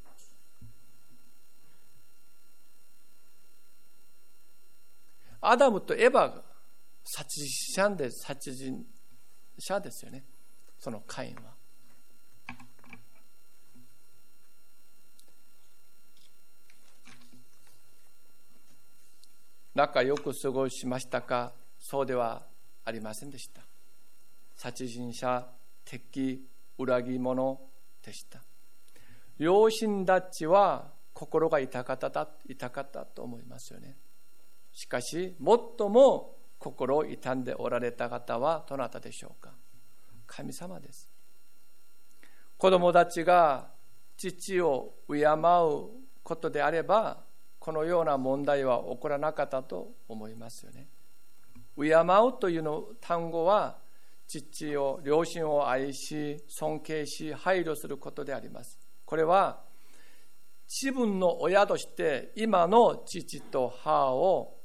[5.41, 6.43] アダムとエヴァが
[7.05, 8.83] 殺人者で殺人
[9.59, 10.25] 者ですよね。
[10.79, 11.55] そのカインは。
[19.75, 21.53] 仲良く過ごしましたか？
[21.81, 22.47] そうでは
[22.85, 23.61] ありませんでした。
[24.55, 25.47] 殺人者、
[25.85, 26.47] 敵、
[26.79, 27.61] 裏切り者
[28.03, 28.43] でした。
[29.39, 33.97] 両親たちは心が痛かった痛かったと思いますよね。
[34.73, 39.53] しかし、最も心を痛んでおられた方はどなたでしょうか
[40.27, 41.09] 神様です。
[42.57, 43.69] 子供たちが
[44.17, 45.89] 父を敬う
[46.23, 47.23] ことであれば、
[47.59, 50.89] このような問題は起こらなかったと思いますよね。
[51.77, 53.79] 敬うというの単語は、
[54.27, 58.79] 父を、両親を愛し、尊敬し、配慮することであります。
[59.05, 59.63] これは、
[60.67, 64.57] 自分の親として今の父と母を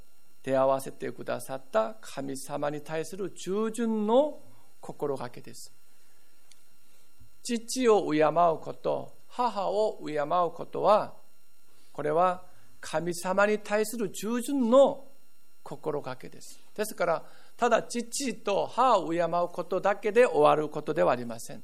[0.44, 4.40] 出会わせてくださった神様に対する従順の
[4.80, 5.74] 心がけです。
[7.44, 11.16] 父を敬うこと、母を敬うことは、
[11.92, 12.46] これは
[12.80, 15.06] 神様に対する従順の
[15.64, 16.64] 心がけです。
[16.76, 17.26] ですから、
[17.60, 21.64] ただ父と母を敬うことだけで終わることではありません。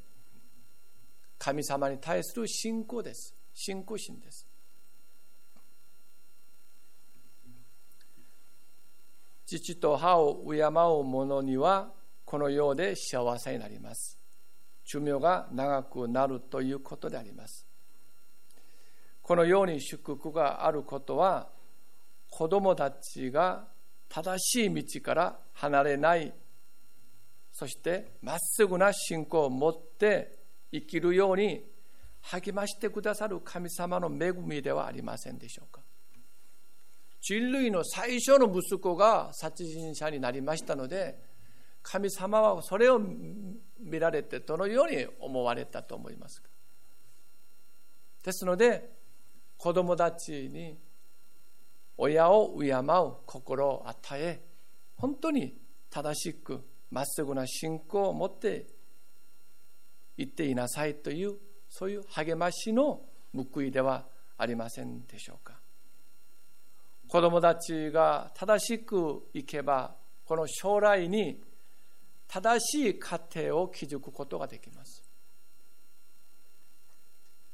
[1.37, 3.33] 神様に対する信仰です。
[3.53, 4.45] 信仰心です。
[9.45, 11.93] 父と母を敬う者には
[12.25, 14.19] この世で幸せになります。
[14.85, 17.65] 寿命が長くなるということであります
[19.21, 21.49] このように祝福があることは
[22.29, 23.67] 子供たちが
[24.09, 26.33] 正しい道から離れない。
[27.51, 30.39] そしてまっすぐな信仰を持って
[30.71, 31.63] 生きるように
[32.21, 35.81] 励ましてくださる神様の恵みではありませんでしょうか。
[37.21, 41.17] 人類の最初の息子が殺人者になりましたので
[41.81, 46.49] 神様はそれを見られてどのように思われたと思いますか。
[48.23, 48.91] ですので
[49.57, 50.77] 子供たちに
[51.97, 52.83] 親を敬う
[53.25, 54.41] 心を与え
[54.97, 55.57] 本当に
[55.89, 58.67] 正しくまっすぐな信仰を持って
[60.17, 61.35] 行っていなさいという
[61.69, 63.01] そういう励ましの
[63.33, 64.05] 報いでは
[64.37, 65.59] ありませんでしょうか。
[67.07, 71.41] 子供たちが正しくいけばこの将来に
[72.27, 75.03] 正しい家庭を築くことができます。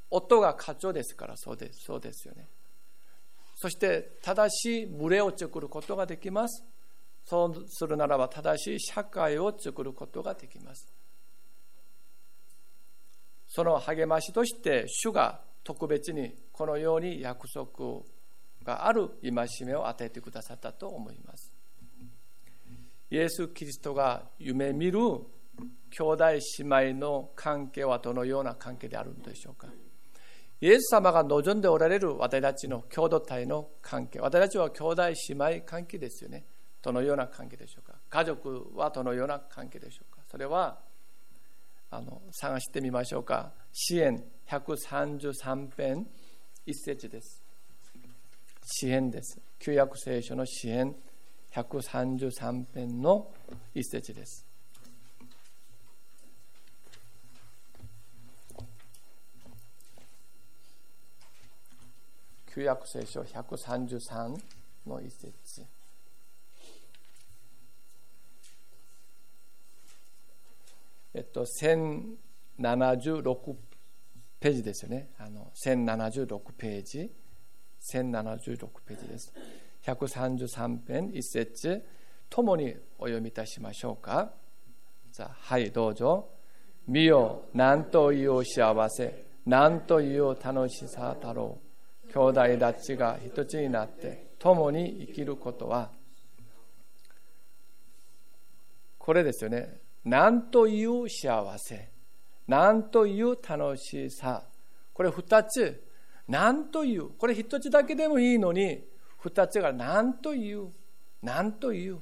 [0.09, 2.47] 夫が課長ですからそうですそうですよね。
[3.61, 6.65] そして正しい群れを作ることができます
[7.23, 10.91] そうするならば正しい社会を作ることができます
[13.47, 17.99] その励ましとして主が特別にこのように約束
[18.63, 21.51] がある戒めを与えてくださったと思います。
[23.11, 24.99] イエス・キリストが夢見る
[25.91, 29.67] 兄弟姉妹の関係はどのような関係であるのでしょうか？
[30.61, 35.15] イエス様が望んでおられる私たちの共同体の関係、私たちは兄弟姉
[35.57, 36.45] 妹関係ですよね。
[36.83, 37.97] どのような関係でしょうか。
[38.09, 40.21] 家族はどのような関係でしょうか。
[40.29, 40.77] それは
[41.89, 43.51] あの探してみましょうか。
[43.73, 46.07] 支援133編
[46.65, 47.43] 一節です。
[48.63, 49.39] 支援です。
[49.57, 50.95] 旧約聖書の支援
[51.53, 53.31] 133編の
[53.73, 54.50] 一節です。
[62.53, 64.37] 旧約聖書133
[64.85, 65.65] の一節。
[71.13, 73.55] えっと、1076
[74.41, 75.11] ページですよね。
[75.17, 77.09] あの1076ページ。
[77.93, 79.33] 1076ページです。
[79.85, 81.85] 133編1節
[82.29, 84.33] ともにお読みいたしましょうか。
[85.13, 86.27] じゃあ、はい、どうぞ。
[86.85, 91.70] 見よ、なんという幸せ、なんという楽しさだろう。
[92.13, 95.91] 兄弟たちが一つになって共に生きることは、
[98.97, 99.79] これですよね。
[100.03, 101.89] なんという幸せ、
[102.47, 104.43] なんという楽しさ。
[104.93, 105.83] これ二つ、
[106.27, 108.83] なんという、これ一つだけでもいいのに、
[109.17, 110.69] 二つがなんという、
[111.21, 111.99] なんという。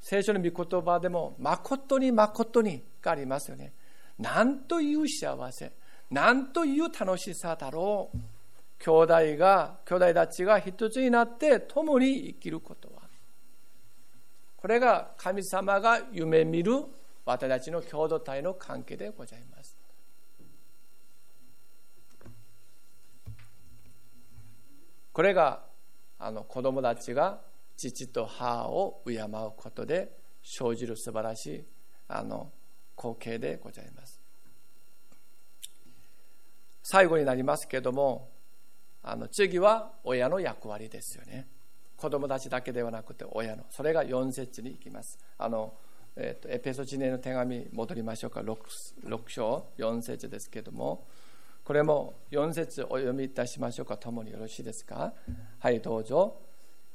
[0.00, 3.74] 聖書の御言葉でも、誠に誠にがありますよね。
[4.18, 5.72] なんという幸せ、
[6.10, 8.18] なんという楽しさだろう。
[8.82, 13.02] 兄弟が、兄弟たちが一つになって共に生きることは。
[14.56, 16.84] これが神様が夢見る
[17.24, 19.76] 私たちの共同体の関係でございます。
[25.12, 25.62] これが
[26.18, 27.40] あの子供たちが
[27.76, 30.10] 父と母を敬うことで
[30.42, 31.64] 生じる素晴らしい
[32.08, 32.50] あの
[32.96, 34.20] 光景でございます。
[36.82, 38.30] 最後になりますけれども
[39.02, 41.48] あの次は親の役割ですよね。
[41.96, 43.64] 子供たちだけではなくて親の。
[43.70, 45.18] それが4節に行きます。
[45.38, 45.74] あの
[46.16, 48.40] えーと、エペソ地年の手紙戻りましょうか。
[48.40, 48.56] 6,
[49.06, 49.66] 6章。
[49.78, 51.06] 4節ですけれども。
[51.62, 53.96] これも4節お読みいたしましょうか。
[53.96, 55.12] ともによろしいですか？
[55.60, 56.40] はいどうぞ。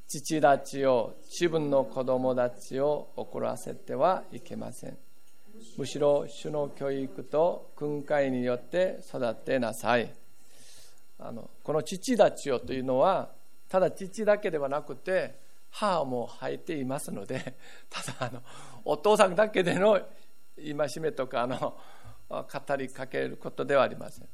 [0.07, 4.97] 父たちを自分の子供たちを怒らせてはいけません。
[5.77, 10.13] むしろ主の教育と訓戒によって育てなさい。
[11.27, 13.31] あのこの父たちをというのは
[13.67, 15.39] ただ父だけではなくて
[15.71, 17.57] 母も履いていますので
[17.89, 18.43] ただあの
[18.86, 19.99] お父さんだけでの
[20.57, 21.78] 戒めとかあの
[22.30, 24.28] 語りかけることではありません。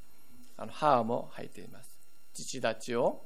[0.57, 1.97] あの母も履いています。
[2.33, 3.25] 父たちを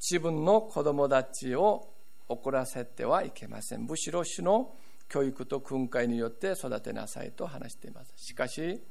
[0.00, 1.94] 自分の子供たちを
[2.28, 3.84] 怒らせてはいけません。
[3.84, 4.74] むしろ主の
[5.08, 8.12] 教育と訓戒によって育てなさいと話しています。
[8.16, 8.82] しかし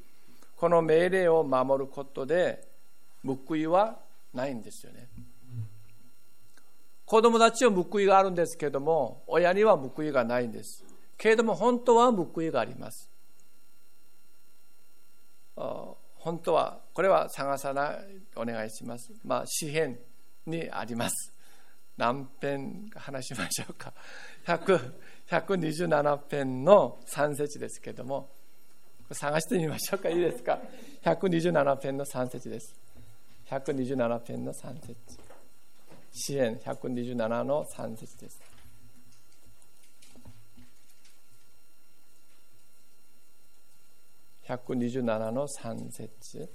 [0.56, 2.69] この命令を守ることで
[3.26, 4.00] 報いは
[4.34, 5.10] ないんですよね
[7.10, 10.86] 子供たちは報いがあるんですけども、親には報いがないんです。
[11.18, 13.10] けれども本当は報いがあります。
[15.56, 17.98] 本当は、これは探さない、
[18.36, 19.12] お願いします。
[19.24, 19.98] まあ、詩篇
[20.46, 21.34] にあります。
[21.98, 23.92] 何編話しましょうか。
[24.46, 28.30] 127編の3節ですけども、
[29.12, 30.60] 探してみましょうかいいですか
[31.04, 32.76] ？127編の3節です
[33.50, 34.95] 127編の3節
[36.12, 38.39] 支援127の3節です
[44.47, 46.50] 127の3節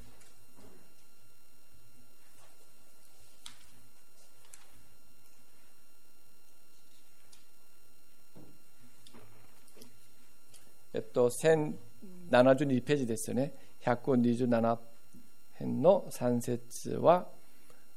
[10.97, 13.53] えっと、1072ページですよね。
[13.85, 14.79] 127
[15.55, 17.27] 編の3節は、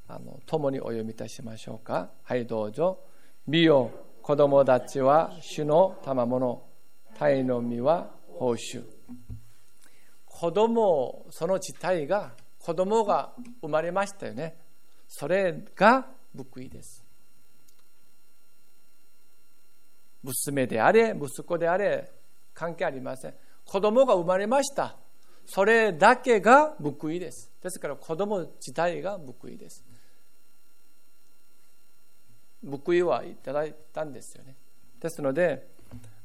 [0.08, 2.10] あの、共にお読みいたしましょうか。
[2.24, 3.00] はい、どうぞ。
[3.46, 3.92] 見よ、
[4.22, 6.64] 子供たちは主の賜物、
[7.18, 8.84] 鯛の実は報酬。
[10.26, 14.58] 子供、その自体が、子供が生まれましたよね。
[15.08, 17.04] それが報いです。
[20.22, 22.12] 娘であれ、息子であれ、
[22.54, 23.34] 関係ありません。
[23.66, 24.98] 子供が生まれました。
[25.48, 27.50] それだけが報いです。
[27.64, 29.84] ですから子供自体が報いです。
[32.70, 34.56] 報いはいただいたんですよね。
[35.00, 35.66] ですので、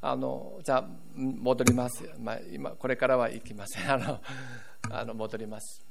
[0.00, 2.02] あのじゃあ戻ります。
[2.18, 3.88] まあ、今これからは行きません。
[3.92, 4.20] あの
[4.90, 5.86] あの戻ります。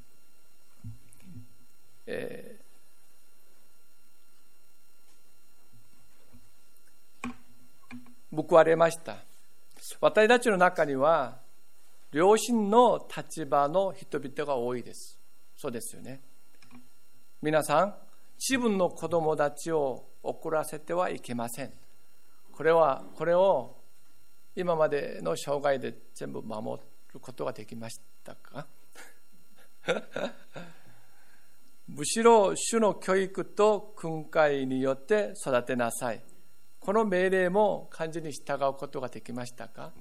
[2.05, 9.23] えー、報われました。
[10.01, 11.40] 私たちの中には
[12.11, 15.17] 両親の立場の人々が多いです。
[15.55, 16.21] そうですよね。
[17.41, 17.95] 皆さん、
[18.37, 21.73] 自分の子供たちを怒らせてはいけません。
[22.51, 23.77] これは、これを
[24.55, 26.81] 今までの生涯で全部守
[27.13, 28.67] ることができましたか？
[31.87, 36.23] むしろ主の教育と訓戒によって育てなさい。
[36.79, 39.93] この命令も完全に従うことができましたか？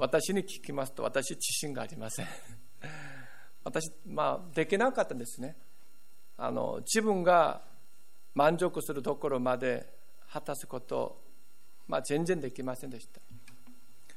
[0.00, 2.26] 私に聞きますと私自信がありません。
[3.62, 5.56] 私、まあ、できなかったんですね。
[6.38, 7.62] あの自分が
[8.34, 9.94] 満足するところまで
[10.30, 11.22] 果たすこと、
[11.86, 13.20] まあ、全然できませんでした。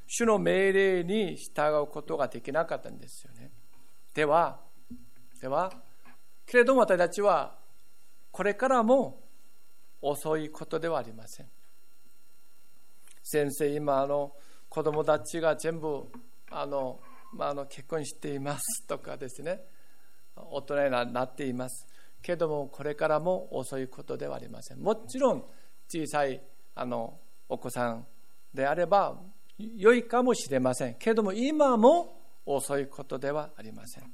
[0.08, 3.52] 主の命令に従うことができなかったんですよね。
[4.14, 4.62] では
[5.42, 5.84] では
[6.46, 7.60] けれども私たちは
[8.32, 9.22] これからも
[10.02, 11.52] 遅いことではありません。
[13.22, 14.34] 先生、今あの
[14.74, 16.08] 子供たちが全部
[16.50, 17.00] あの、
[17.32, 19.62] まあ、の結婚していますとかですね、
[20.36, 21.88] 大人になっています。
[22.24, 24.80] けどもこれからも遅いことではありません。
[24.80, 25.44] もちろん
[25.88, 26.42] 小さい
[26.74, 28.08] あのお子さん
[28.52, 29.22] であれば
[29.60, 30.96] 良いかもしれません。
[30.96, 34.12] けども今も遅いことではありません。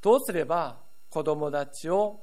[0.00, 0.78] どうすれば
[1.10, 2.22] 子供たちを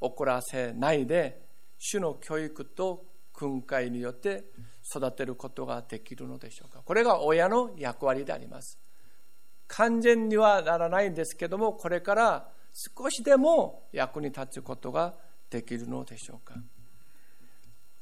[0.00, 1.46] 怒らせないで
[1.78, 3.04] 主の教育と
[3.36, 4.46] 訓戒によって
[4.82, 6.80] 育てることができるのでしょうか。
[6.82, 8.78] これが親の役割であります。
[9.68, 15.14] 完全にはならないんですけどもこれから少しでも役に立つことが
[15.50, 16.54] できるのでしょうか。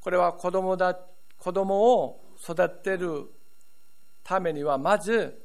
[0.01, 0.99] これは子供だ
[1.39, 3.31] 子供を育てる
[4.23, 5.43] ためにはまず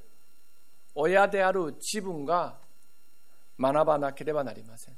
[0.93, 2.57] 親である自分が
[3.59, 4.97] 学ばなければなりません。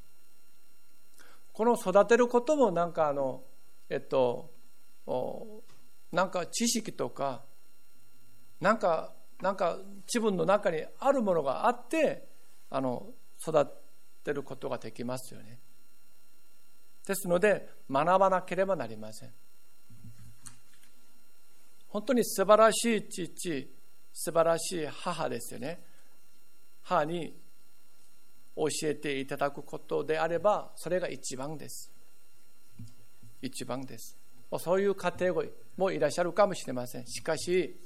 [1.54, 3.44] この育てることもなんかあの
[3.90, 4.52] えっと
[5.06, 7.44] なんか知識とか
[8.60, 12.28] なんかなんか自分の中にあるものがあって
[12.70, 13.08] あの
[13.46, 13.68] 育
[14.24, 15.60] てることができますよね。
[17.06, 19.34] ですので学ばなければなりません。
[21.88, 23.76] 本当に素晴らしい父
[24.14, 25.84] 素晴らしい母ですよね。
[26.84, 27.36] 母に
[28.56, 31.92] 教えていただくことであればそれが一番です。
[33.42, 34.21] 一番です。
[34.60, 35.44] そういう家庭
[35.78, 37.06] もいらっしゃるかもしれません。
[37.06, 37.80] しかし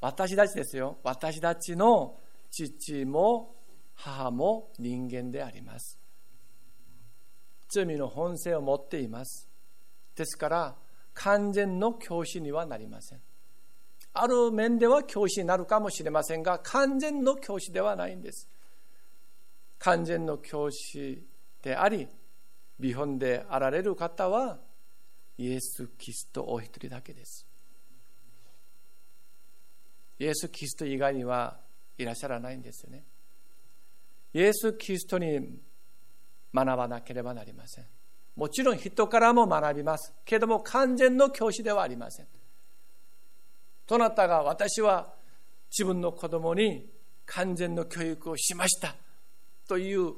[0.00, 0.98] 私たちですよ。
[1.02, 3.56] 私たちの父も
[3.94, 5.98] 母も人間であります。
[7.68, 9.48] 罪の本性を持っています。
[10.14, 10.76] ですから
[11.14, 13.20] 完全の教師にはなりません。
[14.12, 18.48] ある面では教師になるかもしれませんが完全の教師ではないんです。
[19.78, 21.22] 完全の教師
[21.62, 22.08] であり、
[22.78, 24.58] 見本であられる方は、
[25.38, 27.46] イエス・キリストお一人だけです。
[30.18, 31.58] イエス・キリスト以外には
[31.98, 33.04] いらっしゃらないんですよね。
[34.32, 35.58] イエス・キリストに
[36.54, 37.86] 学ばなければなりません。
[38.34, 40.14] もちろん人からも学びます。
[40.24, 42.26] けれども完全の教師ではありません。
[43.86, 45.14] どなたが私は
[45.70, 46.86] 自分の子供に
[47.24, 48.96] 完全の教育をしました。
[49.68, 50.14] という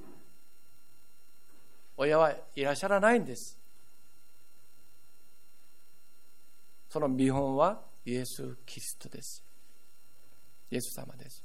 [1.96, 3.58] 親はいらっしゃらないんです。
[6.88, 9.44] その見本はイエス・キリストです。
[10.70, 11.44] イエス様です。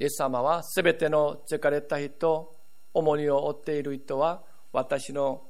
[0.00, 2.56] イエス様はすべての疲れた人、
[2.92, 5.42] 重荷を負っている人は私の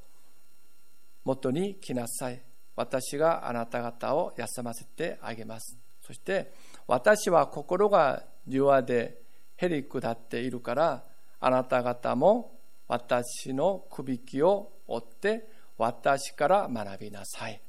[1.24, 2.42] もとに来なさい。
[2.76, 5.78] 私があなた方を休ませてあげます。
[6.02, 6.52] そして
[6.86, 9.22] 私は心が弱で
[9.56, 11.04] へり下っているから
[11.40, 12.58] あなた方も
[12.88, 17.60] 私のくびきを追って私から学びなさい。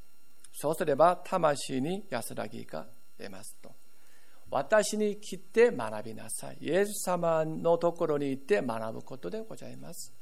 [0.53, 2.87] そうすれば魂に安らぎが
[3.17, 3.73] 出ますと。
[4.49, 6.57] 私に来て学びなさい。
[6.61, 10.13] イエス様のところに行って学ぶことでございます。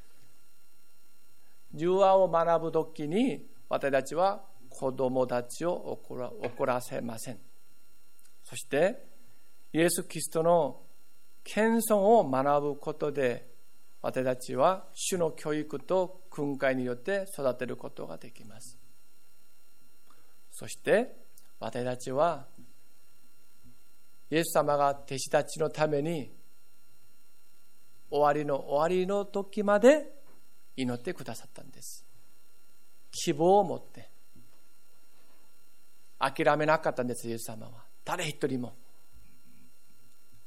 [1.73, 7.39] 柔和を学ぶときに私たちは子供たちを怒らせません。
[8.43, 9.05] そして
[9.71, 10.81] イエス・キリストの
[11.43, 13.52] 謙遜を学ぶことで
[14.03, 18.77] 私たちは主の教育と訓戒によって育てることができます。
[20.51, 21.15] そして
[21.59, 22.45] 私たちは
[24.29, 26.31] イエス様が弟子たちのために
[28.11, 30.13] 終わりの終わりの時まで
[30.75, 32.05] 祈ってくださったんです。
[33.09, 34.09] 希望を持って
[36.19, 37.85] 諦めなかったんです、イエス様は。
[38.03, 38.73] 誰一人も。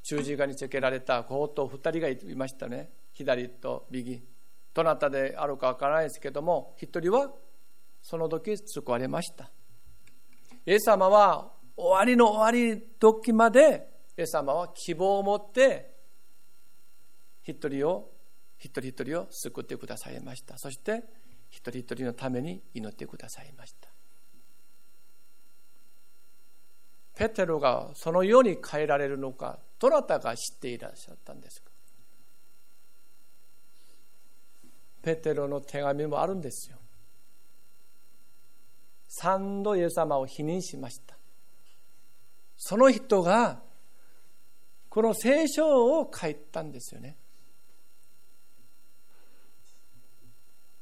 [0.02, 2.90] 十字架につけられた強盗二人がいましたね。
[3.16, 4.22] 左と右。
[4.74, 7.32] どなたであるかわからないですけども、一人は
[8.02, 9.50] その時救われました。
[10.66, 13.88] イエス様は終わりの終わり時まで、
[14.18, 15.94] イエス様は希望を持って、
[17.42, 18.12] 一人を、
[18.58, 20.58] 一人一人を救ってくださいました。
[20.58, 21.02] そして、
[21.48, 23.88] 一人一人のために祈ってくださいました。
[27.14, 31.70] ペテロがそのように変えられるのか、どなたが知っていらっしゃったんですか？
[35.06, 36.78] ペテロの手紙もあるんですよ。
[39.06, 41.16] 三度イエス様を否認しました。
[42.56, 43.62] その人が
[44.88, 47.16] この聖書を書いたんですよね。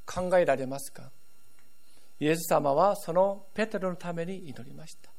[0.06, 1.10] 考えられますか？
[2.18, 5.10] イエス様はそのペテロのために祈りました。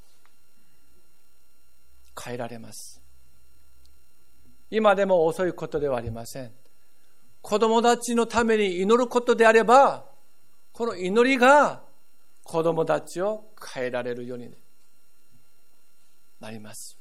[2.23, 3.03] 変えられます。
[4.71, 6.51] 今でも遅いことではありません。
[7.47, 10.03] 子供たちのために祈ることであれば、
[10.71, 11.83] この祈りが
[12.43, 14.49] 子供たちを変えられるように
[16.39, 16.97] なります。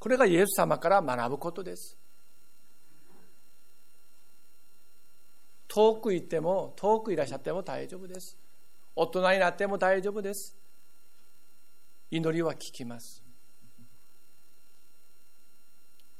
[0.00, 1.96] これがイエス様から学ぶことです。
[5.68, 8.36] 遠く行っても、遠くいらっしゃっても大丈夫です。
[8.96, 10.56] 大人になっても大丈夫です。
[12.10, 13.22] 祈りは聞きます。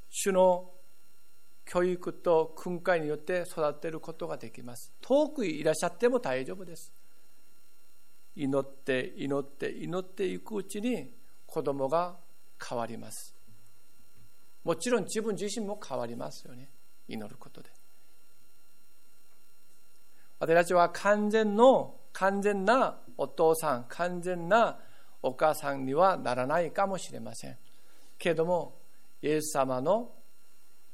[0.09, 0.71] 主の
[1.67, 4.93] 教育と訓戒によって育てることができます。
[5.03, 6.93] 遠くいらっしゃっても大丈夫です。
[8.37, 11.11] 祈って祈って祈っていくうちに
[11.47, 12.17] 子供が
[12.65, 13.35] 変わります。
[14.63, 16.71] もちろん自分自身も変わりますよね。
[17.09, 17.71] 祈ることで。
[20.39, 24.79] 私たちは完全の完全なお父さん、完全な
[25.23, 27.59] お母さんにはならないかもしれません。
[28.19, 28.79] けれども、
[29.23, 30.13] イエス様の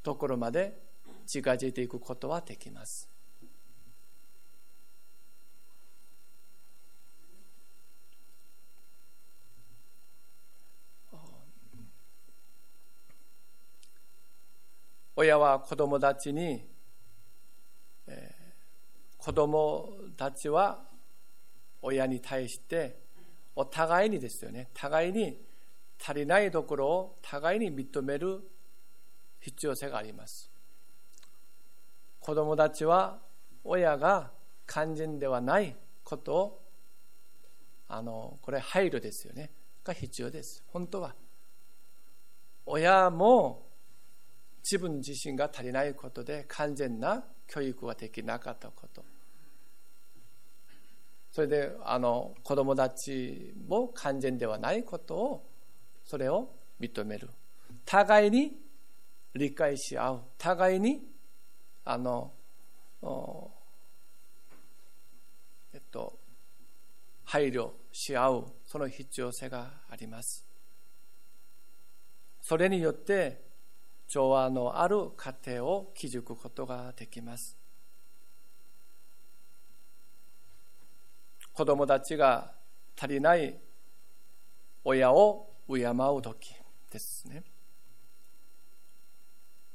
[0.03, 0.79] ところまで
[1.27, 3.13] 近づいていくことはできます。
[15.15, 16.65] 親は子供たちに、
[18.07, 20.81] えー、子供たちは
[21.83, 22.97] 親に対して
[23.55, 25.39] お互いにですよね互いに
[26.03, 28.41] 足りないところを互いに認める
[29.43, 30.51] 必要性があります。
[32.20, 33.18] 子供たちは
[33.64, 34.30] 親が
[34.66, 36.62] 肝心ではないことを
[37.88, 39.51] あのこれ配慮ですよね。
[39.84, 40.62] が必要です。
[40.68, 41.14] 本当は。
[42.64, 43.66] 親も
[44.62, 49.05] 自分自身が足りないことで完全な教育ができなかったこと。
[51.32, 55.51] それであの子供たちも完全ではないことを
[56.05, 56.49] それを
[56.80, 57.28] 認める。
[57.84, 58.62] 互いに
[59.35, 60.22] 理解し合う。
[60.39, 61.03] 互いに
[61.85, 62.33] あの
[65.72, 66.18] えっと
[67.24, 68.47] 配慮し合う。
[68.66, 70.47] その必要性があります。
[72.41, 73.41] それによって
[74.09, 77.57] 調和のある家庭を築くことができます。
[81.53, 82.53] 子供たちが
[82.99, 83.59] 足りない
[84.85, 86.55] 親を敬う時
[86.91, 87.45] ですね。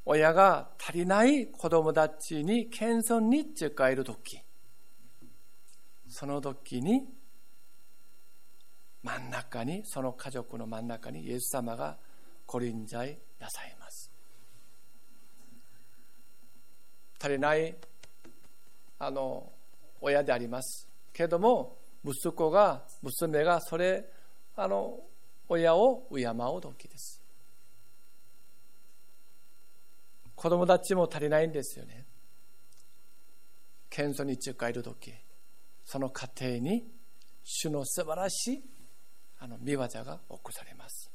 [0.09, 4.41] 親が足りない子供たちに謙遜に使える時。
[6.07, 7.09] その時に
[9.03, 11.97] 真ん中にその家族の真ん中にイエス様が
[12.45, 14.09] ご臨在なさいます。
[17.19, 17.75] 足りない
[18.99, 19.51] あの
[19.99, 20.87] 親であります。
[21.11, 24.05] けども息子が娘がそれ
[24.55, 25.01] あの
[25.49, 27.26] 親を敬う時です。
[30.47, 32.05] 子供たちも足りないんですよね。
[33.89, 35.13] 謙遜に近いる時
[35.83, 36.87] その家庭に
[37.43, 38.63] 主の素晴らしい
[39.39, 39.91] あの見業が起
[40.29, 41.11] こされます。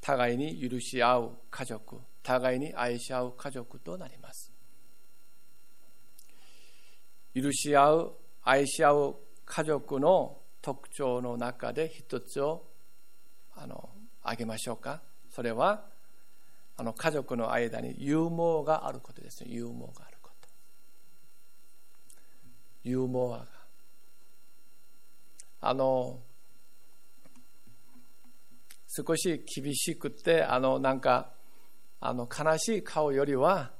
[0.00, 4.50] 互いに許し合う家族互いに愛し合う家族となります。
[7.32, 8.12] 許し合う
[8.42, 12.66] 愛し合う家族の特徴の中で一つを
[13.54, 13.88] あの
[14.20, 15.00] 挙げましょうか。
[15.30, 15.88] それは
[16.80, 20.48] あの家族の間にユーモアがあることですユーモアがあること。
[22.84, 23.44] ユーモアが
[25.60, 26.20] あの
[28.88, 31.28] 少し厳しくてあのなんか
[32.00, 33.72] あの悲しい顔よりは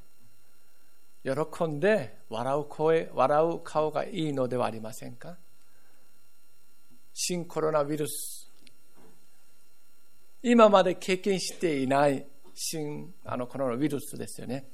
[1.24, 5.38] 喜んで笑う声笑う顔がいいのではありませんか？
[7.14, 8.51] 新コロナウイルス。
[10.42, 12.26] 今まで経験していない
[12.62, 14.66] 新あのコロナウイルスですよね。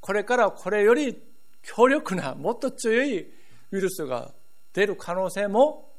[0.00, 1.22] これからこれより
[1.62, 3.20] 強力なもっと強い
[3.70, 4.32] ウイルスが
[4.72, 5.92] 出る可能性も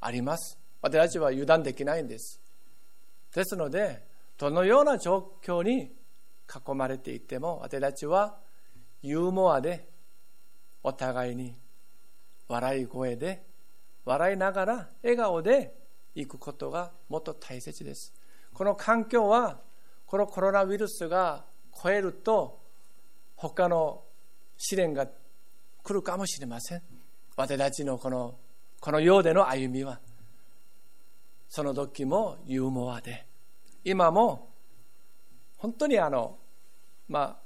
[0.00, 0.58] あります。
[0.80, 2.40] 私たちは油断できないんです。
[3.34, 4.02] ですので
[4.38, 5.92] どのような状況に
[6.48, 8.38] 囲まれていても私たちは
[9.02, 9.86] ユーモアで
[10.82, 11.54] お互いに
[12.48, 13.44] 笑い声で
[14.06, 15.74] 笑いながら笑顔で
[16.14, 18.14] 行くことがもっと大切です。
[18.60, 19.58] この環境は
[20.04, 21.46] このコロナウイルスが
[21.82, 22.60] 超えると
[23.34, 24.02] 他の
[24.58, 25.06] 試練が
[25.82, 26.82] 来るかもしれません。
[27.36, 28.34] 私たちのこの
[28.78, 29.98] このようでの歩みは
[31.48, 33.24] その時もユーモアで
[33.82, 34.50] 今も
[35.56, 36.36] 本当にあの
[37.08, 37.36] まあ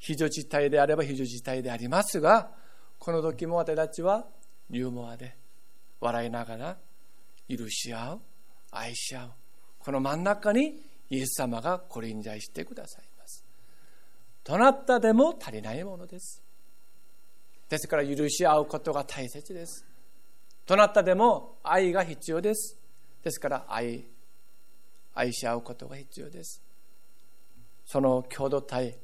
[0.00, 2.50] 非常事態であれば非常事態でありますが
[2.98, 4.26] この時も私たちは
[4.68, 5.36] ユーモアで
[6.00, 6.76] 笑いながら
[7.48, 8.20] 許し合う
[8.72, 9.30] 愛し合う
[9.86, 13.44] この真ん中にイエス様がご臨在してくださいます。
[14.42, 16.42] どなたでも足りないものです。
[17.68, 19.86] ですから許し合うことが大切です。
[20.66, 22.76] どなたでも愛が必要です。
[23.22, 24.02] ですから愛
[25.14, 26.60] 愛し合うことが必要です。
[27.84, 28.98] その共同体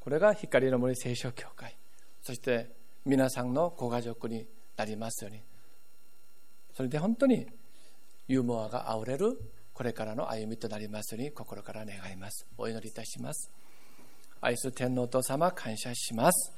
[0.00, 1.76] これが光の森聖書協会。
[2.22, 2.70] そして
[3.04, 5.42] 皆さんのご家族になりますように。
[6.72, 7.46] それで本当に
[8.26, 9.38] ユーモアがあふれる
[9.76, 12.46] これからの歩みとなりますように心から願います。
[12.56, 13.50] お祈りいたします。
[14.40, 16.50] 愛する天皇と様感謝します。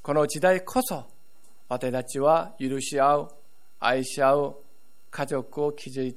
[0.00, 1.04] この時代こそ
[1.68, 3.28] 私たちは許し合う
[3.80, 4.56] 愛し合う
[5.10, 6.14] 家族を築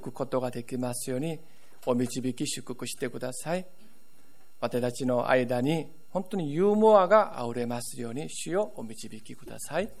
[0.00, 1.38] くことができますように
[1.84, 3.66] お導き祝福してください。
[4.58, 9.92] 私たちの間に本当にユーモアがあふれますように主をお導きください。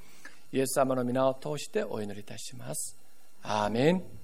[0.50, 2.96] イエス様の皆を通してお祈りいたします。
[3.42, 4.19] アーメン。